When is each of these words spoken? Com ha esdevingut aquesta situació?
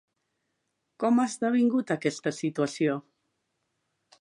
Com 1.03 1.19
ha 1.19 1.25
esdevingut 1.31 1.93
aquesta 1.97 2.33
situació? 2.39 2.99